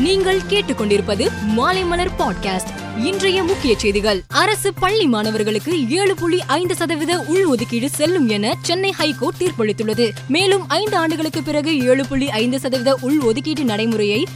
நீங்கள் 0.00 0.40
கேட்டுக்கொண்டிருப்பது 0.48 1.28
மாலைமலர் 1.56 2.08
பாட்காஸ்ட் 2.18 2.98
இன்றைய 2.98 3.42
முக்கிய 3.42 3.78
செய்திகள். 3.78 4.22
அரசு 4.28 4.74
பள்ளி 4.74 5.06
மாணவர்களுக்கு 5.06 5.88
ஏழு 5.88 6.14
புள்ளி 6.14 6.42
ஐந்து 6.46 6.74
சதவீத 6.74 7.18
உள்ஒதுக்கீடு 7.18 7.86
செல்லும் 7.86 8.28
என 8.28 8.56
சென்னை 8.62 8.90
ஹைகோர்ட் 8.90 9.34
தீர்ப்பளித்துள்ளது. 9.38 10.10
மேலும் 10.28 10.68
ஐந்து 10.68 10.96
ஆண்டுகளுக்கு 10.96 11.42
பிறகு 11.42 11.78
ஏழு 11.78 12.06
புள்ளி 12.06 12.30
ஐந்து 12.30 12.60
சதவீத 12.60 12.98
உள்ஒதுக்கீட்டு 13.02 13.62
நடைமுறையை 13.62 14.26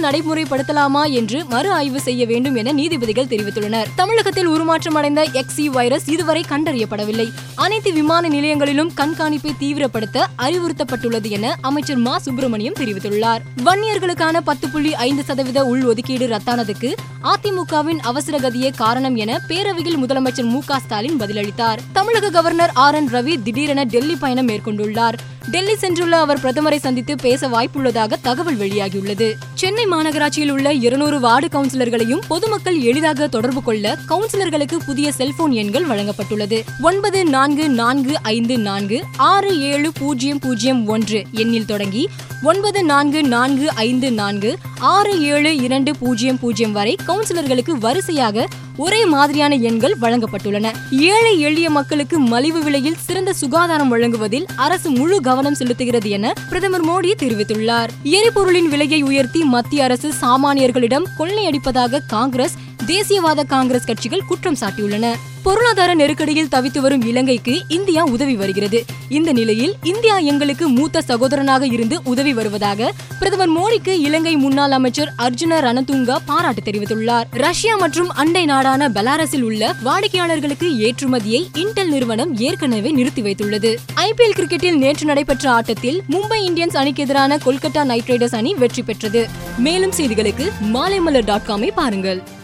தொடர்ந்து 0.00 0.34
நடைமுறைப்படுத்தலாமா 0.34 1.10
என்று 1.10 1.44
மறு 1.44 1.72
ஆய்வு 1.72 2.00
செய்ய 2.00 2.26
வேண்டும் 2.26 2.54
என 2.54 2.72
நீதிபதிகள் 2.72 3.24
தெரிவித்துள்ளனர். 3.24 3.86
தமிழகத்தில் 3.94 4.46
உருமாற்றம் 4.46 4.94
அடைந்த 4.94 5.26
எக்ஸி 5.32 5.64
வைரஸ் 5.64 6.08
இதுவரை 6.08 6.44
கண்டறியப்படவில்லை. 6.48 7.28
அனைத்து 7.54 7.92
விமான 7.92 8.28
நிலையங்களிலும் 8.28 8.90
கண்காணிப்பை 8.96 9.50
தீவிரப்படுத்த 9.60 10.26
அறிவுறுத்தப்பட்டுள்ளது 10.38 11.28
என 11.28 11.56
அமைச்சர் 11.60 11.96
மா. 11.96 12.18
சுப்பிரமணியம் 12.18 12.72
தெரிவித்துள்ளார். 12.72 13.38
வன்னியர்களுக்கான 13.64 14.40
பத்து 14.44 14.68
புள்ளி 14.68 14.94
ஐந்து 14.94 15.24
சதவீத 15.24 15.64
உள்ஒதுக்கீடு 15.64 16.38
ரத்தானதுக்கு 16.38 16.96
அதிமுகவின் 17.22 17.98
அவசர 17.98 18.38
கதியே 18.38 18.72
காரணம் 18.76 19.16
என 19.16 19.40
பேரவையில் 19.48 19.98
முதலமைச்சர் 20.06 20.48
மு. 20.48 20.60
க. 20.66 20.78
ஸ்டாலின் 20.78 21.20
பதிலளித்தார். 21.20 21.78
தமிழக 21.92 22.30
கவர்னர் 22.30 22.70
ஆர். 22.74 22.94
என். 22.94 23.08
ரவி 23.08 23.42
திடீரென 23.42 23.82
டெல்லி 23.82 24.16
பயணம் 24.16 24.48
மேற்கொண்டுள்ளார். 24.48 25.14
டெல்லி 25.50 25.72
சென்றுள்ள 25.72 26.10
அவர் 26.10 26.40
பிரதமரை 26.40 26.76
சந்தித்து 26.76 27.16
பேச 27.16 27.48
வாய்ப்புள்ளதாக 27.48 28.16
தகவல் 28.22 28.56
வெளியாகியுள்ளது. 28.56 29.34
சென்னை 29.54 29.86
மாநகராட்சியில் 29.86 30.50
உள்ள 30.50 30.72
இருநூறு 30.72 31.20
வார்டு 31.20 31.46
கவுன்சிலர்களையும் 31.46 32.22
பொதுமக்கள் 32.28 32.80
எளிதாக 32.80 33.28
தொடர்பு 33.28 33.62
கொள்ள 33.62 33.98
கவுன்சிலர்களுக்கு 34.08 34.76
புதிய 34.86 35.12
செல்போன் 35.12 35.50
எண்கள் 35.50 35.86
வழங்கப்பட்டுள்ளது. 35.86 36.64
ஒன்பது 36.82 37.24
நான்கு 37.24 37.68
நான்கு 37.68 38.22
ஐந்து 38.22 38.58
நான்கு 38.58 39.04
ஆறு 39.16 39.60
ஏழு 39.60 39.92
பூஜ்ஜியம் 39.98 40.38
பூஜ்ஜியம் 40.38 40.86
ஒன்று 40.86 41.24
எண்ணில் 41.32 41.66
தொடங்கி 41.66 42.08
ஒன்பது 42.42 42.84
நான்கு 42.84 43.22
நான்கு 43.22 43.72
ஐந்து 43.72 44.12
நான்கு 44.12 44.58
ஆறு 44.78 45.20
ஏழு 45.20 45.56
இரண்டு 45.56 45.96
பூஜ்ஜியம் 45.96 46.38
பூஜ்ஜியம் 46.38 46.72
வரை 46.72 46.98
கவுன்சிலர்களுக்கு 47.06 47.70
வரிசையாக 47.70 48.46
ஒரே 48.76 49.06
மாதிரியான 49.06 49.54
எண்கள் 49.54 49.96
வழங்கப்பட்டுள்ளன. 50.00 50.72
ஏழை 50.90 51.40
எளிய 51.40 51.70
மக்களுக்கு 51.70 52.18
மலிவு 52.18 52.62
விலையில் 52.62 52.96
சிறந்த 52.98 53.32
சுகாதாரம் 53.32 53.88
வழங்குவதில் 53.88 54.46
அரசு 54.56 54.90
முழு 54.90 55.20
கவனம் 55.20 55.56
செலுத்துகிறது 55.58 56.08
என 56.08 56.32
பிரதமர் 56.48 56.84
மோடி 56.84 57.10
தெரிவித்துள்ளார். 57.18 57.88
எரிபொருளின் 58.04 58.68
விலையை 58.68 59.02
உயர்த்தி 59.02 59.44
மத்திய 59.44 59.84
அரசு 59.84 60.12
சாமானியர்களிடம் 60.20 61.04
கொள்ளையடிப்பதாக 61.18 61.98
காங்கிரஸ் 62.06 62.54
தேசியவாத 62.86 63.46
காங்கிரஸ் 63.46 63.84
கட்சிகள் 63.84 64.24
குற்றம் 64.24 64.56
சாட்டியுள்ளன. 64.60 65.14
பொருளாதார 65.42 65.94
நெருக்கடியில் 65.94 66.48
தவித்து 66.50 66.78
வரும் 66.78 67.02
இலங்கைக்கு 67.02 67.62
இந்தியா 67.68 68.04
உதவி 68.04 68.36
வருகிறது. 68.36 68.84
இந்த 69.08 69.32
நிலையில் 69.32 69.74
இந்தியா 69.82 70.18
எங்களுக்கு 70.18 70.68
மூத்த 70.68 71.02
சகோதரனாக 71.08 71.72
இருந்து 71.72 72.00
உதவி 72.04 72.34
வருவதாக 72.34 72.92
பிரதமர் 73.18 73.50
மோடிக்கு 73.50 73.88
இலங்கை 73.88 74.36
முன்னாள் 74.36 74.70
அமைச்சர் 74.70 75.12
அர்ஜுன 75.18 75.60
ரணதுங்கா 75.60 76.16
பாராட்டு 76.26 76.70
தெரிவித்துள்ளார். 76.70 77.24
ரஷ்யா 77.30 77.76
மற்றும் 77.76 78.08
அண்டை 78.08 78.44
நாடான 78.44 78.88
பெலாரஸில் 78.88 79.42
உள்ள 79.42 79.74
வாடிக்கையாளர்களுக்கு 79.84 80.76
ஏற்றுமதியை 80.76 81.46
இன்டெல் 81.54 81.88
நிறுவனம் 81.88 82.36
ஏற்கனவே 82.36 82.90
நிறுத்தி 82.90 83.22
வைத்துள்ளது. 83.22 83.76
ஐபிஎல் 83.96 84.36
கிரிக்கெட்டில் 84.36 84.76
நேற்று 84.76 85.06
நடைபெற்ற 85.06 85.50
ஆட்டத்தில் 85.50 86.02
மும்பை 86.10 86.40
இந்தியன்ஸ் 86.50 86.76
அணிக்கு 86.76 87.02
எதிரான 87.02 87.36
கொல்கத்தா 87.36 87.84
நைட் 87.84 88.08
ரைடர்ஸ் 88.08 88.34
அணி 88.34 88.54
வெற்றி 88.54 88.82
பெற்றது. 88.82 89.28
மேலும் 89.58 89.92
செய்திகளுக்கு 89.96 90.50
மாலைமலர் 90.74 91.24
டாட் 91.24 91.46
காமை 91.46 91.70
பாருங்கள். 91.74 92.40